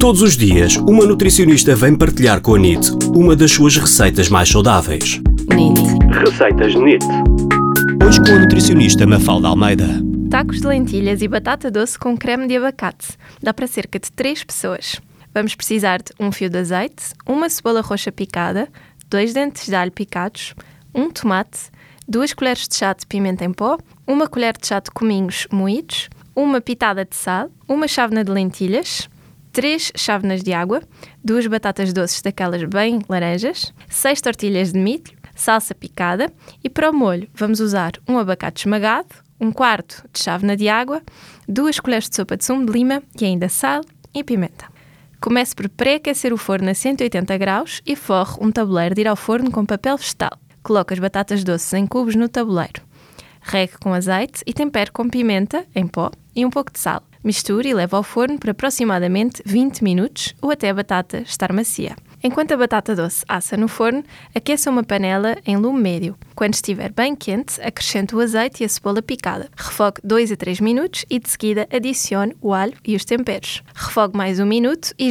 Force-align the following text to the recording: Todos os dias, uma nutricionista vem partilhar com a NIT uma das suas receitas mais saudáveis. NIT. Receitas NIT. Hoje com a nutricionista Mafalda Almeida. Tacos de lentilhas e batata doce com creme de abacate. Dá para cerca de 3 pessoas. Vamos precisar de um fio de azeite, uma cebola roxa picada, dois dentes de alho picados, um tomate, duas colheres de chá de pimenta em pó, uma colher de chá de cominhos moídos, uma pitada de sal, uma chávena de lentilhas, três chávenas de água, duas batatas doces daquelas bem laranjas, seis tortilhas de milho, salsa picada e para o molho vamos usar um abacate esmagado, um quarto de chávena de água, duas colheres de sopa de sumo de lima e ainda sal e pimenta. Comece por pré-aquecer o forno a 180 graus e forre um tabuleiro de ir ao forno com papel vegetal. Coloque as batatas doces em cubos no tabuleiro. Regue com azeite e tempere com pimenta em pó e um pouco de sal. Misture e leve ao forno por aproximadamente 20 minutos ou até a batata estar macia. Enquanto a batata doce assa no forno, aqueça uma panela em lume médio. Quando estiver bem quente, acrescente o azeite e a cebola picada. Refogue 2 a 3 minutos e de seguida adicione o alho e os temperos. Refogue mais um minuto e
Todos 0.00 0.22
os 0.22 0.34
dias, 0.34 0.76
uma 0.76 1.04
nutricionista 1.04 1.76
vem 1.76 1.94
partilhar 1.94 2.40
com 2.40 2.54
a 2.54 2.58
NIT 2.58 2.90
uma 3.14 3.36
das 3.36 3.52
suas 3.52 3.76
receitas 3.76 4.30
mais 4.30 4.48
saudáveis. 4.48 5.20
NIT. 5.54 5.78
Receitas 6.24 6.74
NIT. 6.74 7.04
Hoje 8.02 8.18
com 8.22 8.32
a 8.32 8.38
nutricionista 8.38 9.06
Mafalda 9.06 9.48
Almeida. 9.48 9.86
Tacos 10.30 10.62
de 10.62 10.66
lentilhas 10.66 11.20
e 11.20 11.28
batata 11.28 11.70
doce 11.70 11.98
com 11.98 12.16
creme 12.16 12.48
de 12.48 12.56
abacate. 12.56 13.08
Dá 13.42 13.52
para 13.52 13.66
cerca 13.66 13.98
de 13.98 14.10
3 14.10 14.42
pessoas. 14.42 14.98
Vamos 15.34 15.54
precisar 15.54 15.98
de 15.98 16.14
um 16.18 16.32
fio 16.32 16.48
de 16.48 16.56
azeite, 16.56 17.12
uma 17.26 17.50
cebola 17.50 17.82
roxa 17.82 18.10
picada, 18.10 18.70
dois 19.10 19.34
dentes 19.34 19.66
de 19.66 19.74
alho 19.74 19.92
picados, 19.92 20.54
um 20.94 21.10
tomate, 21.10 21.70
duas 22.08 22.32
colheres 22.32 22.66
de 22.66 22.74
chá 22.74 22.94
de 22.94 23.06
pimenta 23.06 23.44
em 23.44 23.52
pó, 23.52 23.76
uma 24.06 24.26
colher 24.26 24.56
de 24.58 24.66
chá 24.66 24.80
de 24.80 24.90
cominhos 24.90 25.46
moídos, 25.52 26.08
uma 26.34 26.58
pitada 26.58 27.04
de 27.04 27.14
sal, 27.14 27.50
uma 27.68 27.86
chávena 27.86 28.24
de 28.24 28.32
lentilhas, 28.32 29.06
três 29.52 29.92
chávenas 29.96 30.42
de 30.42 30.52
água, 30.52 30.82
duas 31.22 31.46
batatas 31.46 31.92
doces 31.92 32.22
daquelas 32.22 32.62
bem 32.64 33.00
laranjas, 33.08 33.72
seis 33.88 34.20
tortilhas 34.20 34.72
de 34.72 34.78
milho, 34.78 35.12
salsa 35.34 35.74
picada 35.74 36.32
e 36.62 36.68
para 36.68 36.90
o 36.90 36.94
molho 36.94 37.28
vamos 37.34 37.60
usar 37.60 37.92
um 38.08 38.18
abacate 38.18 38.62
esmagado, 38.62 39.14
um 39.40 39.50
quarto 39.50 40.04
de 40.12 40.22
chávena 40.22 40.56
de 40.56 40.68
água, 40.68 41.02
duas 41.48 41.80
colheres 41.80 42.08
de 42.08 42.16
sopa 42.16 42.36
de 42.36 42.44
sumo 42.44 42.66
de 42.66 42.72
lima 42.72 43.02
e 43.20 43.24
ainda 43.24 43.48
sal 43.48 43.82
e 44.14 44.22
pimenta. 44.22 44.66
Comece 45.20 45.54
por 45.54 45.68
pré-aquecer 45.68 46.32
o 46.32 46.38
forno 46.38 46.70
a 46.70 46.74
180 46.74 47.36
graus 47.36 47.82
e 47.84 47.94
forre 47.94 48.36
um 48.40 48.50
tabuleiro 48.50 48.94
de 48.94 49.02
ir 49.02 49.08
ao 49.08 49.16
forno 49.16 49.50
com 49.50 49.66
papel 49.66 49.96
vegetal. 49.96 50.38
Coloque 50.62 50.94
as 50.94 50.98
batatas 50.98 51.44
doces 51.44 51.72
em 51.74 51.86
cubos 51.86 52.14
no 52.14 52.28
tabuleiro. 52.28 52.82
Regue 53.42 53.78
com 53.78 53.92
azeite 53.92 54.42
e 54.46 54.52
tempere 54.52 54.90
com 54.90 55.08
pimenta 55.08 55.66
em 55.74 55.86
pó 55.86 56.10
e 56.34 56.44
um 56.44 56.50
pouco 56.50 56.72
de 56.72 56.78
sal. 56.78 57.02
Misture 57.22 57.68
e 57.68 57.74
leve 57.74 57.94
ao 57.94 58.02
forno 58.02 58.38
por 58.38 58.48
aproximadamente 58.48 59.42
20 59.44 59.84
minutos 59.84 60.34
ou 60.40 60.50
até 60.50 60.70
a 60.70 60.74
batata 60.74 61.18
estar 61.18 61.52
macia. 61.52 61.94
Enquanto 62.22 62.52
a 62.52 62.56
batata 62.56 62.94
doce 62.94 63.24
assa 63.26 63.56
no 63.56 63.66
forno, 63.66 64.04
aqueça 64.34 64.70
uma 64.70 64.84
panela 64.84 65.36
em 65.46 65.56
lume 65.56 65.80
médio. 65.80 66.18
Quando 66.34 66.52
estiver 66.52 66.92
bem 66.92 67.16
quente, 67.16 67.58
acrescente 67.62 68.14
o 68.14 68.20
azeite 68.20 68.62
e 68.62 68.66
a 68.66 68.68
cebola 68.68 69.00
picada. 69.00 69.48
Refogue 69.56 70.00
2 70.04 70.32
a 70.32 70.36
3 70.36 70.60
minutos 70.60 71.06
e 71.08 71.18
de 71.18 71.30
seguida 71.30 71.66
adicione 71.72 72.36
o 72.42 72.52
alho 72.52 72.74
e 72.86 72.94
os 72.94 73.06
temperos. 73.06 73.62
Refogue 73.74 74.16
mais 74.16 74.38
um 74.38 74.44
minuto 74.44 74.92
e 74.98 75.08